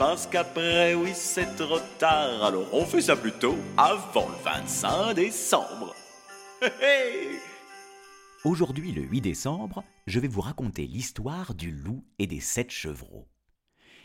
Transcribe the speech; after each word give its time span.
Parce 0.00 0.26
qu'après, 0.26 0.94
oui, 0.94 1.10
c'est 1.12 1.56
trop 1.56 1.78
tard. 1.98 2.42
Alors 2.42 2.72
on 2.72 2.86
fait 2.86 3.02
ça 3.02 3.16
plutôt 3.16 3.58
avant 3.76 4.30
le 4.30 4.42
25 4.42 5.12
décembre. 5.12 5.94
Aujourd'hui, 8.46 8.92
le 8.92 9.02
8 9.02 9.20
décembre, 9.20 9.84
je 10.06 10.18
vais 10.18 10.26
vous 10.26 10.40
raconter 10.40 10.86
l'histoire 10.86 11.54
du 11.54 11.70
loup 11.70 12.02
et 12.18 12.26
des 12.26 12.40
sept 12.40 12.70
chevreaux. 12.70 13.28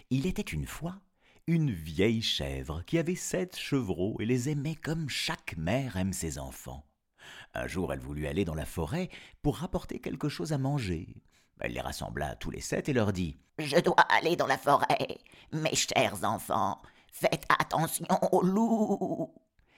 Il 0.10 0.28
était 0.28 0.42
une 0.42 0.68
fois 0.68 1.00
une 1.48 1.72
vieille 1.72 2.22
chèvre 2.22 2.84
qui 2.86 2.98
avait 2.98 3.16
sept 3.16 3.56
chevreaux 3.56 4.18
et 4.20 4.26
les 4.26 4.50
aimait 4.50 4.76
comme 4.76 5.08
chaque 5.08 5.56
mère 5.56 5.96
aime 5.96 6.12
ses 6.12 6.40
enfants. 6.40 6.86
Un 7.54 7.68
jour, 7.68 7.94
elle 7.94 8.02
voulut 8.02 8.28
aller 8.28 8.44
dans 8.44 8.54
la 8.54 8.66
forêt 8.66 9.08
pour 9.42 9.56
rapporter 9.56 10.00
quelque 10.02 10.28
chose 10.28 10.52
à 10.52 10.58
manger. 10.58 11.16
Elle 11.60 11.74
les 11.74 11.82
rassembla 11.82 12.36
tous 12.36 12.52
les 12.52 12.62
sept 12.62 12.90
et 12.90 12.94
leur 12.94 13.14
dit 13.14 13.38
Je 13.58 13.80
dois 13.80 14.02
aller 14.10 14.36
dans 14.36 14.48
la 14.48 14.58
forêt. 14.58 15.18
Mes 15.52 15.76
chers 15.76 16.24
enfants, 16.24 16.82
faites 17.12 17.46
attention 17.60 18.08
au 18.32 18.42
loup. 18.42 19.34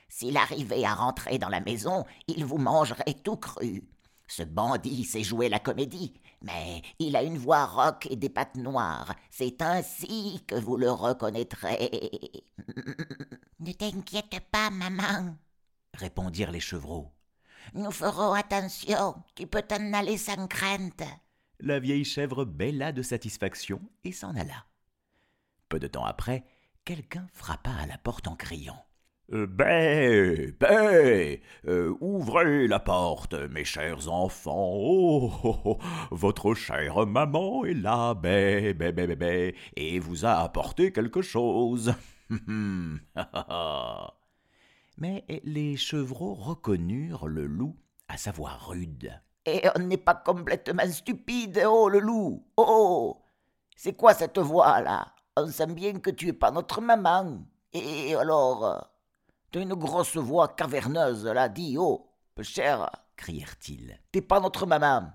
S'il 0.09 0.37
arrivait 0.37 0.85
à 0.85 0.95
rentrer 0.95 1.37
dans 1.37 1.49
la 1.49 1.59
maison, 1.59 2.05
il 2.27 2.45
vous 2.45 2.57
mangerait 2.57 3.15
tout 3.23 3.37
cru. 3.37 3.83
Ce 4.27 4.43
bandit 4.43 5.05
sait 5.05 5.23
jouer 5.23 5.47
la 5.47 5.59
comédie, 5.59 6.19
mais 6.41 6.81
il 6.99 7.15
a 7.15 7.23
une 7.23 7.37
voix 7.37 7.65
rauque 7.65 8.07
et 8.09 8.17
des 8.17 8.29
pattes 8.29 8.55
noires. 8.55 9.15
C'est 9.29 9.61
ainsi 9.61 10.43
que 10.45 10.55
vous 10.55 10.77
le 10.77 10.91
reconnaîtrez. 10.91 12.43
Ne 13.59 13.71
t'inquiète 13.71 14.39
pas, 14.51 14.69
maman, 14.69 15.35
répondirent 15.95 16.51
les 16.51 16.59
chevreaux. 16.59 17.11
Nous 17.73 17.91
ferons 17.91 18.33
attention. 18.33 19.15
Tu 19.33 19.47
peux 19.47 19.63
t'en 19.63 19.93
aller 19.93 20.17
sans 20.17 20.47
crainte. 20.47 21.03
La 21.59 21.79
vieille 21.79 22.05
chèvre 22.05 22.45
bêla 22.45 22.91
de 22.91 23.01
satisfaction 23.01 23.81
et 24.03 24.11
s'en 24.11 24.35
alla. 24.35 24.65
Peu 25.69 25.79
de 25.79 25.87
temps 25.87 26.05
après, 26.05 26.45
quelqu'un 26.85 27.25
frappa 27.33 27.71
à 27.71 27.87
la 27.87 27.97
porte 27.97 28.27
en 28.27 28.35
criant. 28.35 28.85
Bé, 29.29 30.53
bé, 30.57 31.41
euh, 31.67 31.93
ouvrez 31.99 32.67
la 32.67 32.79
porte, 32.79 33.33
mes 33.33 33.65
chers 33.65 34.07
enfants. 34.09 34.71
Oh, 34.73 35.33
oh, 35.43 35.59
oh, 35.65 35.79
votre 36.11 36.53
chère 36.53 37.05
maman 37.05 37.65
est 37.65 37.73
là, 37.73 38.13
bé, 38.13 38.73
bé, 38.73 38.93
bé, 38.93 39.07
bé, 39.07 39.15
bé, 39.17 39.55
et 39.75 39.99
vous 39.99 40.25
a 40.25 40.35
apporté 40.35 40.93
quelque 40.93 41.21
chose. 41.21 41.93
Mais 44.97 45.25
les 45.43 45.75
chevreaux 45.75 46.35
reconnurent 46.35 47.27
le 47.27 47.47
loup 47.47 47.75
à 48.07 48.15
sa 48.15 48.31
voix 48.31 48.53
rude. 48.53 49.19
Et 49.47 49.61
on 49.77 49.79
n'est 49.79 49.95
pas 49.95 50.13
complètement 50.13 50.85
stupide, 50.91 51.63
oh 51.65 51.87
le 51.87 51.99
loup. 51.99 52.45
Oh, 52.57 53.23
c'est 53.77 53.93
quoi 53.93 54.13
cette 54.13 54.39
voix-là 54.39 55.13
On 55.37 55.47
sent 55.47 55.67
bien 55.67 55.93
que 55.99 56.09
tu 56.09 56.27
es 56.27 56.33
pas 56.33 56.51
notre 56.51 56.81
maman. 56.81 57.45
Et 57.71 58.13
alors? 58.13 58.91
T'as 59.49 59.61
une 59.61 59.73
grosse 59.73 60.17
voix 60.17 60.49
caverneuse, 60.49 61.25
là, 61.25 61.47
dis, 61.47 61.77
oh, 61.79 62.09
peu 62.35 62.43
cher, 62.43 62.89
crièrent-ils. 63.15 63.97
T'es 64.11 64.19
pas 64.19 64.41
notre 64.41 64.65
maman. 64.65 65.13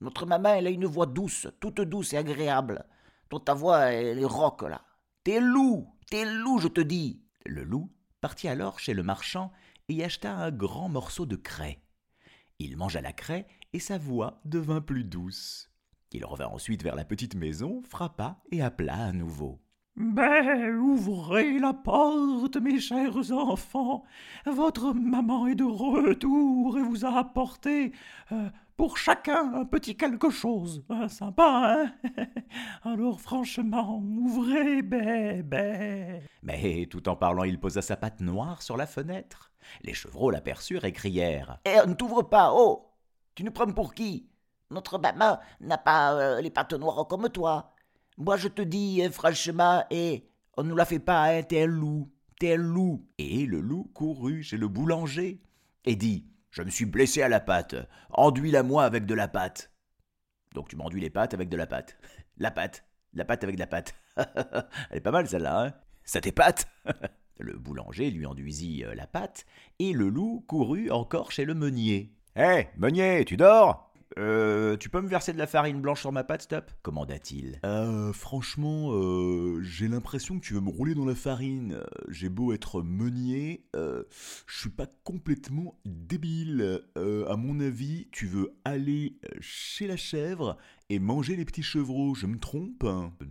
Notre 0.00 0.24
maman, 0.24 0.50
elle 0.50 0.68
a 0.68 0.70
une 0.70 0.86
voix 0.86 1.06
douce, 1.06 1.48
toute 1.58 1.80
douce 1.80 2.12
et 2.12 2.18
agréable. 2.18 2.84
Toi, 3.28 3.40
ta 3.44 3.54
voix, 3.54 3.86
elle 3.86 4.20
est 4.20 4.24
rock, 4.24 4.62
là. 4.62 4.82
T'es 5.24 5.40
loup, 5.40 5.92
t'es 6.08 6.24
loup, 6.24 6.60
je 6.60 6.68
te 6.68 6.80
dis. 6.80 7.24
Le 7.44 7.64
loup 7.64 7.90
partit 8.20 8.46
alors 8.46 8.78
chez 8.78 8.94
le 8.94 9.02
marchand 9.02 9.50
et 9.88 9.94
y 9.94 10.04
acheta 10.04 10.32
un 10.32 10.52
grand 10.52 10.88
morceau 10.88 11.26
de 11.26 11.34
craie. 11.34 11.80
Il 12.60 12.76
mangea 12.76 13.00
la 13.00 13.12
craie 13.12 13.46
et 13.74 13.80
sa 13.80 13.98
voix 13.98 14.40
devint 14.44 14.80
plus 14.80 15.02
douce. 15.02 15.68
Il 16.12 16.24
revint 16.24 16.46
ensuite 16.46 16.84
vers 16.84 16.94
la 16.94 17.04
petite 17.04 17.34
maison, 17.34 17.82
frappa 17.82 18.40
et 18.52 18.62
appela 18.62 18.94
à 18.94 19.12
nouveau. 19.12 19.60
Ben, 19.96 20.76
ouvrez 20.76 21.58
la 21.58 21.72
porte, 21.72 22.56
mes 22.56 22.78
chers 22.78 23.32
enfants. 23.32 24.04
Votre 24.46 24.92
maman 24.92 25.48
est 25.48 25.56
de 25.56 25.64
retour 25.64 26.78
et 26.78 26.82
vous 26.82 27.04
a 27.04 27.18
apporté 27.18 27.90
euh, 28.30 28.48
pour 28.76 28.96
chacun 28.96 29.54
un 29.54 29.64
petit 29.64 29.96
quelque 29.96 30.30
chose. 30.30 30.84
Euh, 30.90 31.08
sympa, 31.08 31.92
hein? 32.06 32.12
Alors 32.84 33.20
franchement, 33.20 33.98
ouvrez, 33.98 34.82
ben, 34.82 35.42
ben. 35.42 36.22
Mais 36.44 36.86
tout 36.86 37.08
en 37.08 37.16
parlant, 37.16 37.42
il 37.42 37.58
posa 37.58 37.82
sa 37.82 37.96
patte 37.96 38.20
noire 38.20 38.62
sur 38.62 38.76
la 38.76 38.86
fenêtre. 38.86 39.52
Les 39.82 39.94
chevreaux 39.94 40.30
l'aperçurent 40.30 40.84
et 40.84 40.92
crièrent. 40.92 41.58
Eh, 41.64 41.88
ne 41.88 41.94
t'ouvre 41.94 42.22
pas, 42.22 42.52
oh 42.52 42.93
Tu 43.34 43.42
nous 43.42 43.50
prends 43.50 43.66
pour 43.72 43.94
qui? 43.94 44.28
Notre 44.70 44.98
maman 44.98 45.38
n'a 45.60 45.78
pas 45.78 46.14
euh, 46.14 46.40
les 46.40 46.50
pattes 46.50 46.72
noires 46.72 47.06
comme 47.08 47.28
toi. 47.28 47.74
Moi, 48.16 48.36
je 48.36 48.48
te 48.48 48.62
dis, 48.62 49.02
hein, 49.02 49.10
franchement, 49.10 49.84
eh, 49.90 50.28
on 50.56 50.62
ne 50.62 50.68
nous 50.68 50.76
la 50.76 50.84
fait 50.84 51.00
pas, 51.00 51.24
hein, 51.24 51.42
t'es 51.42 51.62
un 51.62 51.66
loup, 51.66 52.10
t'es 52.38 52.54
un 52.54 52.58
loup. 52.58 53.06
Et 53.18 53.46
le 53.46 53.60
loup 53.60 53.90
courut 53.92 54.42
chez 54.42 54.56
le 54.56 54.68
boulanger 54.68 55.42
et 55.84 55.96
dit 55.96 56.26
Je 56.50 56.62
me 56.62 56.70
suis 56.70 56.84
blessé 56.84 57.22
à 57.22 57.28
la 57.28 57.40
patte, 57.40 57.74
enduis-la-moi 58.10 58.84
avec 58.84 59.06
de 59.06 59.14
la 59.14 59.28
pâte. 59.28 59.72
Donc 60.54 60.68
tu 60.68 60.76
m'enduis 60.76 61.00
les 61.00 61.10
pattes 61.10 61.34
avec 61.34 61.48
de 61.48 61.56
la 61.56 61.66
pâte. 61.66 61.96
La 62.36 62.50
pâte, 62.50 62.84
la 63.12 63.24
pâte 63.24 63.44
avec 63.44 63.56
la 63.60 63.68
pâte. 63.68 63.94
Elle 64.16 64.96
est 64.96 65.00
pas 65.00 65.12
mal 65.12 65.28
celle-là, 65.28 65.66
hein 65.66 65.72
Ça 66.02 66.20
t'épate 66.20 66.66
Le 67.38 67.56
boulanger 67.56 68.10
lui 68.10 68.26
enduisit 68.26 68.84
euh, 68.84 68.96
la 68.96 69.06
pâte, 69.06 69.46
et 69.78 69.92
le 69.92 70.08
loup 70.08 70.44
courut 70.48 70.90
encore 70.90 71.30
chez 71.30 71.44
le 71.44 71.54
meunier. 71.54 72.12
Hé, 72.36 72.66
meunier, 72.76 73.24
tu 73.24 73.36
dors? 73.36 73.92
Euh, 74.18 74.76
tu 74.76 74.88
peux 74.88 75.00
me 75.00 75.06
verser 75.06 75.32
de 75.32 75.38
la 75.38 75.46
farine 75.46 75.80
blanche 75.80 76.00
sur 76.00 76.10
ma 76.10 76.24
pâte, 76.24 76.42
stop? 76.42 76.68
Commanda-t-il. 76.82 77.60
Euh, 77.64 78.12
franchement, 78.12 78.90
euh, 78.90 79.60
j'ai 79.62 79.86
l'impression 79.86 80.40
que 80.40 80.44
tu 80.44 80.54
veux 80.54 80.60
me 80.60 80.68
rouler 80.68 80.96
dans 80.96 81.04
la 81.04 81.14
farine. 81.14 81.78
J'ai 82.08 82.28
beau 82.28 82.52
être 82.52 82.82
meunier, 82.82 83.64
euh, 83.76 84.02
je 84.48 84.62
suis 84.62 84.70
pas 84.70 84.88
complètement 85.04 85.78
débile. 85.84 86.82
Euh, 86.98 87.24
à 87.28 87.36
mon 87.36 87.60
avis, 87.60 88.08
tu 88.10 88.26
veux 88.26 88.56
aller 88.64 89.16
chez 89.38 89.86
la 89.86 89.96
chèvre 89.96 90.56
et 90.90 90.98
manger 90.98 91.36
les 91.36 91.44
petits 91.44 91.62
chevreaux. 91.62 92.16
Je 92.16 92.26
me 92.26 92.40
trompe? 92.40 92.82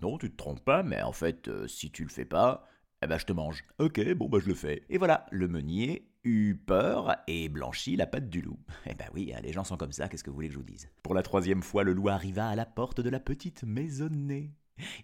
Non, 0.01 0.17
tu 0.17 0.31
te 0.31 0.37
trompes 0.37 0.63
pas, 0.63 0.81
mais 0.81 1.01
en 1.01 1.11
fait, 1.11 1.49
euh, 1.49 1.67
si 1.67 1.91
tu 1.91 2.03
le 2.03 2.09
fais 2.09 2.23
pas, 2.23 2.65
eh 3.03 3.07
ben 3.07 3.17
je 3.17 3.25
te 3.25 3.33
mange. 3.33 3.63
Ok, 3.79 4.13
bon 4.13 4.29
bah 4.29 4.39
je 4.41 4.47
le 4.47 4.55
fais. 4.55 4.83
Et 4.89 4.97
voilà, 4.97 5.25
le 5.31 5.47
meunier 5.47 6.07
eut 6.23 6.55
peur 6.55 7.15
et 7.27 7.49
blanchit 7.49 7.95
la 7.95 8.07
patte 8.07 8.29
du 8.29 8.41
loup. 8.41 8.59
Eh 8.89 8.95
ben 8.95 9.07
oui, 9.13 9.33
hein, 9.33 9.39
les 9.43 9.51
gens 9.51 9.63
sont 9.63 9.77
comme 9.77 9.91
ça, 9.91 10.07
qu'est-ce 10.07 10.23
que 10.23 10.29
vous 10.29 10.35
voulez 10.35 10.47
que 10.47 10.53
je 10.53 10.59
vous 10.59 10.65
dise? 10.65 10.89
Pour 11.01 11.13
la 11.13 11.23
troisième 11.23 11.63
fois, 11.63 11.83
le 11.83 11.93
loup 11.93 12.09
arriva 12.09 12.47
à 12.47 12.55
la 12.55 12.65
porte 12.65 13.01
de 13.01 13.09
la 13.09 13.19
petite 13.19 13.63
maisonnée. 13.63 14.51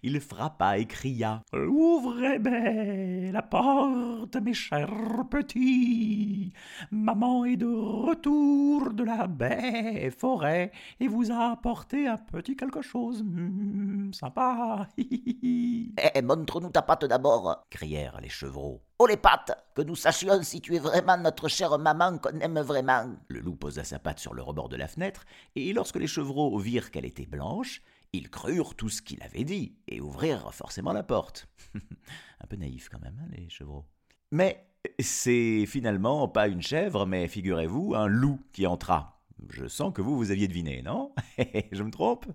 Il 0.03 0.19
frappa 0.19 0.77
et 0.77 0.85
cria 0.85 1.43
Ouvrez 1.53 2.39
ben 2.39 3.31
la 3.31 3.41
porte, 3.41 4.35
mes 4.37 4.53
chers 4.53 5.27
petits. 5.29 6.53
Maman 6.91 7.45
est 7.45 7.57
de 7.57 7.67
retour 7.67 8.93
de 8.93 9.03
la 9.03 9.27
baie 9.27 10.09
forêt 10.11 10.71
et 10.99 11.07
vous 11.07 11.31
a 11.31 11.51
apporté 11.51 12.07
un 12.07 12.17
petit 12.17 12.55
quelque 12.55 12.81
chose. 12.81 13.21
Hum, 13.21 14.11
sympa. 14.13 14.87
Eh, 14.97 16.21
montre-nous 16.21 16.69
ta 16.69 16.81
patte 16.81 17.05
d'abord, 17.05 17.65
crièrent 17.69 18.19
les 18.21 18.29
chevreaux. 18.29 18.81
Oh 18.99 19.07
les 19.07 19.17
pattes, 19.17 19.51
que 19.75 19.81
nous 19.81 19.95
sachions 19.95 20.43
si 20.43 20.59
tu 20.61 20.75
es 20.75 20.79
vraiment 20.79 21.17
notre 21.17 21.47
chère 21.47 21.77
maman 21.79 22.17
qu'on 22.17 22.39
aime 22.39 22.59
vraiment. 22.59 23.15
Le 23.27 23.39
loup 23.39 23.55
posa 23.55 23.83
sa 23.83 23.99
patte 23.99 24.19
sur 24.19 24.33
le 24.33 24.41
rebord 24.41 24.69
de 24.69 24.75
la 24.75 24.87
fenêtre, 24.87 25.25
et 25.55 25.71
lorsque 25.73 25.95
les 25.95 26.07
chevreaux 26.07 26.57
virent 26.59 26.91
qu'elle 26.91 27.05
était 27.05 27.25
blanche, 27.25 27.81
ils 28.13 28.29
crurent 28.29 28.75
tout 28.75 28.89
ce 28.89 29.01
qu'il 29.01 29.21
avait 29.23 29.43
dit, 29.43 29.77
et 29.87 30.01
ouvrirent 30.01 30.53
forcément 30.53 30.93
la 30.93 31.03
porte. 31.03 31.47
Un 31.75 32.47
peu 32.47 32.55
naïf 32.55 32.89
quand 32.89 32.99
même, 32.99 33.19
hein, 33.21 33.27
les 33.31 33.49
chevreaux. 33.49 33.85
Mais 34.31 34.65
c'est 34.99 35.65
finalement 35.65 36.27
pas 36.27 36.47
une 36.47 36.61
chèvre, 36.61 37.05
mais 37.05 37.27
figurez-vous, 37.27 37.95
un 37.95 38.07
loup 38.07 38.39
qui 38.51 38.65
entra. 38.65 39.21
Je 39.49 39.67
sens 39.67 39.93
que 39.93 40.01
vous, 40.01 40.17
vous 40.17 40.31
aviez 40.31 40.47
deviné, 40.47 40.81
non? 40.81 41.13
Je 41.71 41.83
me 41.83 41.91
trompe? 41.91 42.25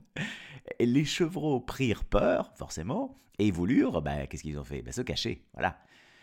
Les 0.80 1.04
chevreaux 1.04 1.60
prirent 1.60 2.04
peur, 2.04 2.52
forcément, 2.56 3.18
et 3.38 3.50
voulurent, 3.50 4.02
bah, 4.02 4.26
qu'est-ce 4.26 4.42
qu'ils 4.42 4.58
ont 4.58 4.64
fait? 4.64 4.82
Bah, 4.82 4.92
Se 4.92 5.02
cacher, 5.02 5.46
voilà. 5.52 5.78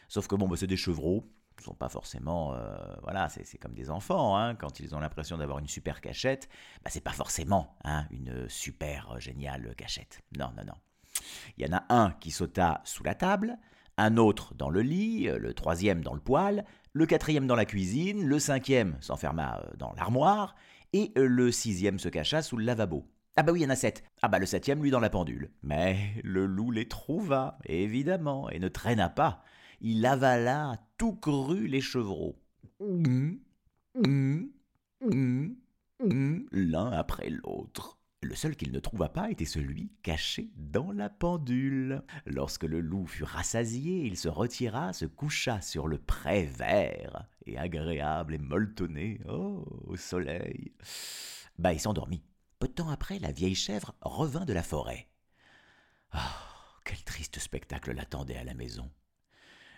Sauf 0.07 0.27
que 0.27 0.35
bon, 0.35 0.47
bah, 0.47 0.55
c'est 0.57 0.67
des 0.67 0.77
chevreaux, 0.77 1.29
sont 1.59 1.73
pas 1.73 1.89
forcément, 1.89 2.53
euh, 2.53 2.75
voilà, 3.03 3.29
c'est 3.29 3.57
comme 3.57 3.73
des 3.73 3.89
enfants, 3.89 4.37
hein, 4.37 4.55
quand 4.55 4.79
ils 4.79 4.95
ont 4.95 4.99
l'impression 4.99 5.37
d'avoir 5.37 5.59
une 5.59 5.67
super 5.67 6.01
cachette, 6.01 6.49
bah, 6.83 6.89
c'est 6.91 7.03
pas 7.03 7.11
forcément 7.11 7.75
hein, 7.83 8.05
une 8.11 8.47
super 8.49 9.11
euh, 9.11 9.19
géniale 9.19 9.73
cachette. 9.75 10.21
Non, 10.37 10.51
non, 10.57 10.63
non. 10.65 10.73
Il 11.57 11.65
y 11.65 11.69
en 11.69 11.77
a 11.77 11.85
un 11.89 12.11
qui 12.19 12.31
sauta 12.31 12.81
sous 12.83 13.03
la 13.03 13.15
table, 13.15 13.57
un 13.97 14.17
autre 14.17 14.55
dans 14.55 14.69
le 14.69 14.81
lit, 14.81 15.27
euh, 15.27 15.37
le 15.37 15.53
troisième 15.53 16.03
dans 16.03 16.13
le 16.13 16.21
poêle, 16.21 16.65
le 16.93 17.05
quatrième 17.05 17.47
dans 17.47 17.55
la 17.55 17.65
cuisine, 17.65 18.25
le 18.25 18.39
cinquième 18.39 18.97
s'enferma 19.01 19.63
dans 19.77 19.93
l'armoire, 19.93 20.55
et 20.93 21.11
le 21.15 21.51
sixième 21.51 21.99
se 21.99 22.09
cacha 22.09 22.41
sous 22.41 22.57
le 22.57 22.65
lavabo. 22.65 23.07
Ah 23.37 23.43
bah 23.43 23.53
oui, 23.53 23.61
il 23.61 23.63
y 23.63 23.65
en 23.65 23.69
a 23.69 23.77
sept. 23.77 24.03
Ah 24.21 24.27
bah 24.27 24.39
le 24.39 24.45
septième, 24.45 24.83
lui, 24.83 24.91
dans 24.91 24.99
la 24.99 25.09
pendule. 25.09 25.51
Mais 25.63 26.15
le 26.21 26.45
loup 26.45 26.71
les 26.71 26.89
trouva, 26.89 27.57
évidemment, 27.63 28.49
et 28.49 28.59
ne 28.59 28.67
traîna 28.67 29.07
pas. 29.07 29.41
Il 29.79 30.05
avala 30.05 30.75
tout 31.01 31.15
cru 31.15 31.65
les 31.65 31.81
chevreaux. 31.81 32.39
L'un 36.51 36.91
après 36.91 37.31
l'autre. 37.31 37.97
Le 38.21 38.35
seul 38.35 38.55
qu'il 38.55 38.71
ne 38.71 38.79
trouva 38.79 39.09
pas 39.09 39.31
était 39.31 39.45
celui 39.45 39.91
caché 40.03 40.51
dans 40.55 40.91
la 40.91 41.09
pendule. 41.09 42.03
Lorsque 42.27 42.65
le 42.65 42.81
loup 42.81 43.07
fut 43.07 43.23
rassasié, 43.23 44.05
il 44.05 44.15
se 44.15 44.27
retira, 44.27 44.93
se 44.93 45.05
coucha 45.05 45.59
sur 45.59 45.87
le 45.87 45.97
pré 45.97 46.45
vert 46.45 47.27
et 47.47 47.57
agréable 47.57 48.35
et 48.35 48.37
molletonné, 48.37 49.21
oh, 49.27 49.65
au 49.87 49.95
soleil. 49.95 50.71
Bah, 51.57 51.73
il 51.73 51.79
s'endormit. 51.79 52.21
Peu 52.59 52.67
de 52.67 52.73
temps 52.73 52.89
après, 52.89 53.17
la 53.17 53.31
vieille 53.31 53.55
chèvre 53.55 53.95
revint 54.01 54.45
de 54.45 54.53
la 54.53 54.61
forêt. 54.61 55.09
Ah, 56.11 56.37
quel 56.85 57.03
triste 57.03 57.39
spectacle 57.39 57.91
l'attendait 57.91 58.37
à 58.37 58.43
la 58.43 58.53
maison. 58.53 58.91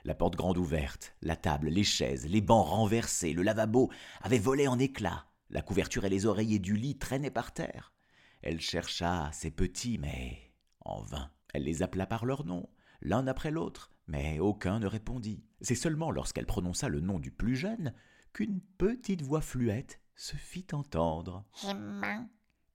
La 0.06 0.16
porte 0.16 0.36
grande 0.36 0.58
ouverte, 0.58 1.16
la 1.22 1.38
table, 1.38 1.70
les 1.70 1.86
chaises, 1.86 2.28
les 2.28 2.42
bancs 2.42 2.68
renversés, 2.68 3.32
le 3.32 3.42
lavabo 3.42 3.90
avaient 4.22 4.38
volé 4.38 4.68
en 4.68 4.78
éclats. 4.78 5.28
La 5.50 5.62
couverture 5.62 6.04
et 6.04 6.10
les 6.10 6.26
oreillers 6.26 6.60
du 6.60 6.76
lit 6.76 6.98
traînaient 6.98 7.32
par 7.32 7.54
terre. 7.54 7.94
Elle 8.42 8.60
chercha 8.60 9.32
ses 9.32 9.52
petits, 9.52 9.98
mais 9.98 10.52
en 10.82 11.02
vain. 11.02 11.32
Elle 11.54 11.64
les 11.64 11.84
appela 11.84 12.06
par 12.06 12.26
leur 12.26 12.46
nom, 12.46 12.68
l'un 13.02 13.28
après 13.28 13.52
l'autre, 13.52 13.92
mais 14.08 14.40
aucun 14.40 14.80
ne 14.80 14.88
répondit. 14.88 15.46
C'est 15.62 15.76
seulement 15.76 16.12
lorsqu'elle 16.12 16.46
prononça 16.46 16.90
le 16.90 17.00
nom 17.00 17.20
du 17.20 17.32
plus 17.32 17.56
jeune 17.56 17.94
qu'une 18.34 18.60
petite 18.78 19.22
voix 19.22 19.42
fluette 19.42 20.02
se 20.16 20.36
fit 20.36 20.68
entendre. 20.74 21.46
Maman, 21.64 22.28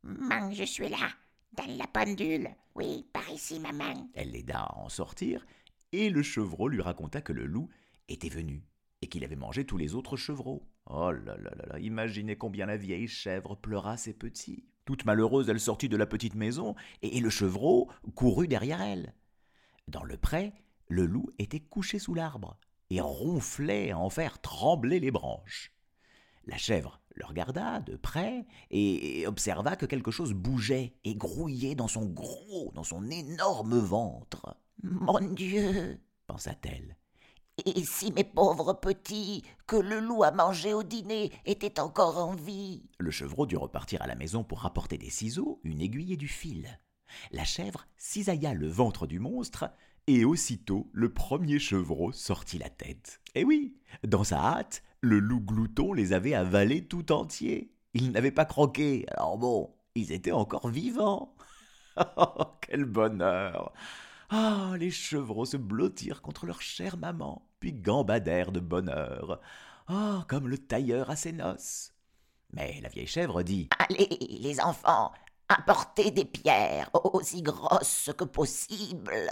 maman, 0.03 0.51
je 0.53 0.65
suis 0.65 0.89
là, 0.89 1.11
dans 1.53 1.77
la 1.77 1.87
pendule. 1.87 2.49
Oui, 2.75 3.07
par 3.13 3.29
ici, 3.29 3.61
maman. 3.61 4.09
Elle 4.15 4.31
l'aida 4.31 4.61
à 4.61 4.79
en 4.79 4.89
sortir, 4.89 5.45
et 5.93 6.11
le 6.11 6.23
chevreau 6.23 6.69
lui 6.69 6.81
raconta 6.81 7.21
que 7.21 7.33
le 7.33 7.47
loup 7.47 7.69
était 8.09 8.29
venu 8.29 8.65
et 9.03 9.07
qu'il 9.07 9.25
avait 9.25 9.37
mangé 9.37 9.65
tous 9.65 9.77
les 9.77 9.95
autres 9.95 10.17
chevreaux. 10.17 10.69
Oh 10.87 11.13
là 11.13 11.37
là 11.37 11.55
là 11.55 11.67
là, 11.67 11.79
imaginez 11.79 12.37
combien 12.37 12.67
la 12.67 12.77
vieille 12.77 13.09
chèvre 13.09 13.57
pleura 13.57 13.97
ses 13.97 14.15
petits. 14.15 14.65
Toute 14.85 15.05
malheureuse, 15.05 15.49
elle 15.49 15.61
sortit 15.61 15.89
de 15.89 15.97
la 15.97 16.07
petite 16.07 16.35
maison, 16.35 16.75
et 17.03 17.21
le 17.21 17.29
chevreau 17.29 17.91
courut 18.15 18.49
derrière 18.49 18.81
elle. 18.81 19.15
Dans 19.87 20.03
le 20.03 20.17
pré, 20.17 20.55
le 20.89 21.05
loup 21.05 21.29
était 21.39 21.61
couché 21.61 21.99
sous 21.99 22.15
l'arbre, 22.15 22.59
et 22.89 23.01
ronflait 23.01 23.91
à 23.91 23.99
en 23.99 24.09
faire 24.09 24.41
trembler 24.41 24.99
les 24.99 25.11
branches. 25.11 25.73
La 26.47 26.57
chèvre 26.57 27.01
le 27.15 27.27
regarda 27.27 27.81
de 27.81 27.97
près 27.97 28.47
et 28.71 29.27
observa 29.27 29.77
que 29.77 29.87
quelque 29.87 30.11
chose 30.11 30.33
bougeait 30.33 30.95
et 31.05 31.17
grouillait 31.17 31.75
dans 31.75 31.89
son 31.89 32.07
gros, 32.07 32.71
dans 32.75 32.85
son 32.85 33.11
énorme 33.11 33.79
ventre. 33.79 34.57
Mon 34.83 35.21
Dieu, 35.21 35.99
pensa-t-elle, 36.27 36.97
et 37.65 37.85
si 37.85 38.13
mes 38.13 38.25
pauvres 38.25 38.75
petits, 38.75 39.43
que 39.67 39.77
le 39.77 39.99
loup 39.99 40.23
a 40.23 40.31
mangé 40.31 40.73
au 40.73 40.85
dîner, 40.85 41.33
étaient 41.45 41.81
encore 41.81 42.19
en 42.19 42.35
vie? 42.35 42.85
Le 42.99 43.11
chevreau 43.11 43.47
dut 43.47 43.57
repartir 43.57 44.01
à 44.03 44.07
la 44.07 44.15
maison 44.15 44.45
pour 44.45 44.61
rapporter 44.61 44.97
des 44.97 45.11
ciseaux, 45.11 45.61
une 45.65 45.81
aiguille 45.81 46.13
et 46.13 46.17
du 46.17 46.29
fil. 46.29 46.79
La 47.33 47.45
chèvre 47.45 47.87
cisailla 47.97 48.55
le 48.55 48.69
ventre 48.69 49.07
du 49.07 49.19
monstre, 49.19 49.71
et 50.07 50.25
aussitôt 50.25 50.89
le 50.93 51.13
premier 51.13 51.59
chevreau 51.59 52.13
sortit 52.13 52.59
la 52.59 52.71
tête. 52.71 53.21
Eh 53.35 53.45
oui, 53.45 53.77
dans 54.07 54.25
sa 54.25 54.39
hâte, 54.39 54.83
le 55.01 55.19
loup 55.19 55.41
glouton 55.41 55.93
les 55.93 56.13
avait 56.13 56.35
avalés 56.35 56.87
tout 56.87 57.11
entiers. 57.13 57.73
Il 57.95 58.13
n'avait 58.13 58.31
pas 58.31 58.45
croqué, 58.45 59.05
alors 59.11 59.39
bon, 59.39 59.75
ils 59.97 60.13
étaient 60.13 60.33
encore 60.33 60.69
vivants. 60.69 61.35
Oh, 62.17 62.47
quel 62.61 62.85
bonheur 62.85 63.73
ah, 64.31 64.75
les 64.79 64.91
chevreaux 64.91 65.47
se 65.47 65.57
blottirent 65.57 66.21
contre 66.21 66.45
leur 66.45 66.61
chère 66.61 66.99
maman, 66.99 67.49
puis 67.61 67.73
gambadèrent 67.73 68.53
de 68.53 68.61
bonheur. 68.61 69.41
Ah, 69.87 70.25
comme 70.29 70.49
le 70.49 70.59
tailleur 70.59 71.09
à 71.09 71.17
ses 71.17 71.33
noces. 71.33 71.95
Mais 72.53 72.79
la 72.83 72.91
vieille 72.91 73.07
chèvre 73.07 73.43
dit 73.43 73.69
Allez, 73.79 74.19
les 74.41 74.61
enfants, 74.61 75.13
apportez 75.49 76.11
des 76.11 76.27
pierres 76.27 76.91
aussi 76.93 77.41
grosses 77.43 78.11
que 78.17 78.25
possible. 78.25 79.31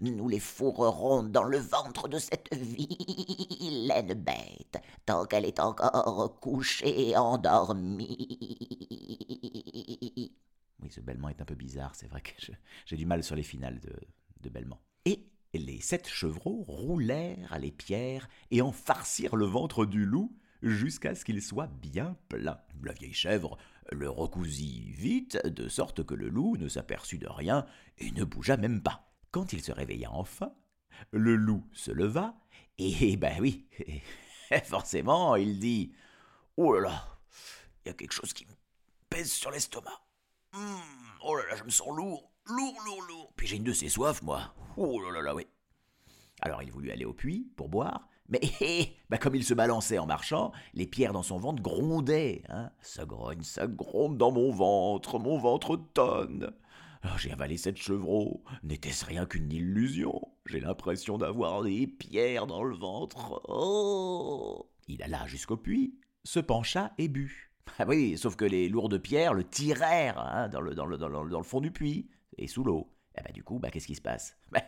Nous 0.00 0.28
les 0.28 0.40
fourrerons 0.40 1.22
dans 1.22 1.44
le 1.44 1.58
ventre 1.58 2.08
de 2.08 2.18
cette 2.18 2.52
vilaine 2.52 4.14
bête, 4.14 4.82
tant 5.06 5.24
qu'elle 5.26 5.44
est 5.44 5.60
encore 5.60 6.40
couchée 6.40 7.16
endormie. 7.16 8.28
Oui, 10.82 10.90
ce 10.90 11.00
bêlement 11.00 11.28
est 11.28 11.40
un 11.40 11.44
peu 11.44 11.54
bizarre, 11.54 11.94
c'est 11.94 12.08
vrai 12.08 12.20
que 12.20 12.32
j'ai 12.84 12.96
du 12.96 13.06
mal 13.06 13.22
sur 13.22 13.36
les 13.36 13.44
finales 13.44 13.78
de, 13.78 13.92
et 15.54 15.58
les 15.58 15.80
sept 15.80 16.08
chevreaux 16.08 16.64
roulèrent 16.66 17.58
les 17.58 17.70
pierres 17.70 18.28
et 18.50 18.60
en 18.60 18.72
farcirent 18.72 19.36
le 19.36 19.46
ventre 19.46 19.86
du 19.86 20.04
loup 20.04 20.36
jusqu'à 20.62 21.14
ce 21.14 21.24
qu'il 21.24 21.40
soit 21.42 21.68
bien 21.68 22.16
plein. 22.28 22.58
La 22.82 22.92
vieille 22.92 23.14
chèvre 23.14 23.56
le 23.92 24.08
recousit 24.08 24.90
vite, 24.90 25.38
de 25.46 25.68
sorte 25.68 26.04
que 26.04 26.14
le 26.14 26.28
loup 26.28 26.56
ne 26.56 26.68
s'aperçut 26.68 27.18
de 27.18 27.28
rien 27.28 27.66
et 27.98 28.10
ne 28.10 28.24
bougea 28.24 28.56
même 28.56 28.82
pas. 28.82 29.12
Quand 29.30 29.52
il 29.52 29.62
se 29.62 29.72
réveilla 29.72 30.10
enfin, 30.12 30.54
le 31.10 31.36
loup 31.36 31.64
se 31.72 31.90
leva, 31.90 32.34
et 32.78 33.16
ben 33.16 33.36
oui, 33.40 33.68
forcément, 34.64 35.36
il 35.36 35.60
dit 35.60 35.92
Oh 36.56 36.72
là 36.72 36.80
là, 36.80 37.18
il 37.84 37.88
y 37.88 37.90
a 37.90 37.94
quelque 37.94 38.12
chose 38.12 38.32
qui 38.32 38.46
me 38.46 38.54
pèse 39.08 39.30
sur 39.30 39.50
l'estomac. 39.50 40.00
Hum, 40.52 40.80
oh 41.22 41.36
là 41.36 41.42
là, 41.50 41.56
je 41.56 41.64
me 41.64 41.70
sens 41.70 41.94
lourd. 41.94 42.33
Lourd, 42.46 42.76
lourd, 42.84 43.02
lourd. 43.08 43.32
Puis 43.36 43.46
j'ai 43.46 43.56
une 43.56 43.64
de 43.64 43.72
ces 43.72 43.88
soifs, 43.88 44.22
moi. 44.22 44.54
Oh 44.76 45.00
là 45.00 45.10
là 45.10 45.22
là, 45.22 45.34
oui. 45.34 45.46
Alors 46.42 46.62
il 46.62 46.70
voulut 46.70 46.90
aller 46.90 47.06
au 47.06 47.14
puits 47.14 47.50
pour 47.56 47.70
boire, 47.70 48.08
mais 48.28 48.40
bah, 49.08 49.16
comme 49.16 49.34
il 49.34 49.44
se 49.44 49.54
balançait 49.54 49.98
en 49.98 50.04
marchant, 50.04 50.52
les 50.74 50.86
pierres 50.86 51.14
dans 51.14 51.22
son 51.22 51.38
ventre 51.38 51.62
grondaient. 51.62 52.42
Hein. 52.50 52.70
Ça 52.82 53.06
grogne, 53.06 53.42
ça 53.42 53.66
gronde 53.66 54.18
dans 54.18 54.30
mon 54.30 54.50
ventre, 54.50 55.18
mon 55.18 55.38
ventre 55.38 55.76
tonne. 55.94 56.52
J'ai 57.18 57.32
avalé 57.32 57.56
cette 57.56 57.76
chevreau. 57.76 58.42
N'était-ce 58.62 59.04
rien 59.04 59.26
qu'une 59.26 59.52
illusion? 59.52 60.20
J'ai 60.46 60.60
l'impression 60.60 61.18
d'avoir 61.18 61.62
des 61.62 61.86
pierres 61.86 62.46
dans 62.46 62.62
le 62.62 62.76
ventre. 62.76 63.42
Oh 63.48 64.70
Il 64.88 65.02
alla 65.02 65.26
jusqu'au 65.26 65.56
puits, 65.56 65.98
se 66.24 66.40
pencha 66.40 66.92
et 66.98 67.08
but. 67.08 67.50
Ah 67.78 67.84
oui, 67.86 68.16
sauf 68.18 68.36
que 68.36 68.44
les 68.44 68.68
lourdes 68.68 68.98
pierres 68.98 69.34
le 69.34 69.44
tirèrent 69.44 70.18
hein, 70.18 70.48
dans, 70.48 70.60
le, 70.60 70.74
dans, 70.74 70.86
le, 70.86 70.96
dans 70.98 71.08
le 71.22 71.42
fond 71.42 71.60
du 71.60 71.70
puits 71.70 72.08
et 72.38 72.46
sous 72.46 72.64
l'eau. 72.64 72.90
Et 73.16 73.20
eh 73.20 73.22
bah, 73.22 73.28
ben, 73.28 73.32
du 73.32 73.44
coup, 73.44 73.60
bah, 73.60 73.70
qu'est-ce 73.70 73.86
qui 73.86 73.94
se 73.94 74.00
passe? 74.00 74.36
Bah, 74.50 74.60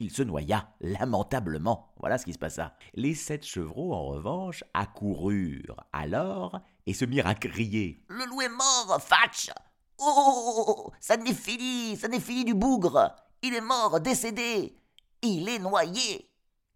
Il 0.00 0.10
se 0.10 0.22
noya, 0.22 0.68
lamentablement. 0.80 1.92
Voilà 2.00 2.18
ce 2.18 2.24
qui 2.24 2.32
se 2.32 2.38
passa. 2.38 2.74
Les 2.94 3.14
sept 3.14 3.44
chevreaux, 3.44 3.94
en 3.94 4.06
revanche, 4.06 4.64
accoururent 4.74 5.84
alors 5.92 6.60
et 6.86 6.94
se 6.94 7.04
mirent 7.04 7.28
à 7.28 7.36
crier. 7.36 8.04
Le 8.08 8.26
loup 8.26 8.40
est 8.40 8.48
mort, 8.48 9.00
Fatch 9.00 9.50
Oh 9.98 10.90
Ça 10.98 11.16
n'est 11.16 11.32
fini, 11.32 11.96
ça 11.96 12.08
n'est 12.08 12.18
fini 12.18 12.44
du 12.44 12.54
bougre 12.54 13.14
Il 13.42 13.54
est 13.54 13.60
mort, 13.60 14.00
décédé 14.00 14.74
Il 15.22 15.48
est 15.48 15.60
noyé 15.60 16.28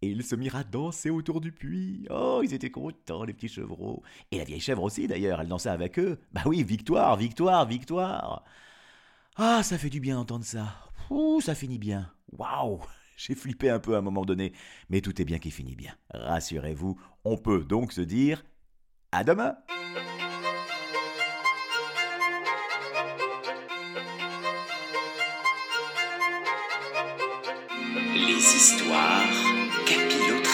et 0.03 0.09
ils 0.09 0.23
se 0.23 0.35
mirent 0.35 0.57
à 0.57 0.63
danser 0.63 1.09
autour 1.09 1.41
du 1.41 1.51
puits. 1.51 2.05
Oh, 2.11 2.41
ils 2.43 2.53
étaient 2.53 2.69
contents, 2.69 3.23
les 3.23 3.33
petits 3.33 3.47
chevreaux. 3.47 4.03
Et 4.31 4.37
la 4.37 4.43
vieille 4.43 4.59
chèvre 4.59 4.83
aussi, 4.83 5.07
d'ailleurs, 5.07 5.41
elle 5.41 5.47
dansait 5.47 5.69
avec 5.69 5.97
eux. 5.97 6.19
Bah 6.31 6.43
oui, 6.45 6.63
victoire, 6.63 7.17
victoire, 7.17 7.65
victoire. 7.65 8.43
Ah, 9.39 9.61
ça 9.61 9.77
fait 9.77 9.91
du 9.91 9.99
bien 9.99 10.15
d'entendre 10.15 10.45
ça. 10.45 10.73
Ouh, 11.11 11.41
ça 11.41 11.53
finit 11.53 11.77
bien. 11.77 12.11
Waouh 12.31 12.79
J'ai 13.17 13.35
flippé 13.35 13.69
un 13.69 13.79
peu 13.79 13.93
à 13.95 13.99
un 13.99 14.01
moment 14.01 14.25
donné, 14.25 14.51
mais 14.89 15.01
tout 15.01 15.21
est 15.21 15.25
bien 15.25 15.37
qui 15.37 15.51
finit 15.51 15.75
bien. 15.75 15.93
Rassurez-vous, 16.11 16.99
on 17.23 17.37
peut 17.37 17.63
donc 17.63 17.91
se 17.91 18.01
dire 18.01 18.43
à 19.11 19.23
demain 19.23 19.55
Les 28.15 28.55
histoires 28.55 29.23
capillotes 29.85 30.46